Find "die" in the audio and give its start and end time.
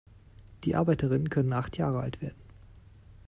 0.63-0.75